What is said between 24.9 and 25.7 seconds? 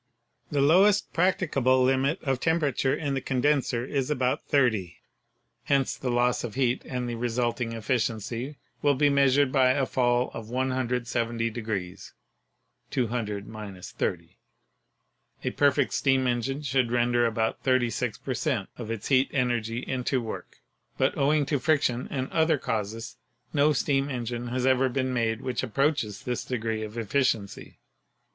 made which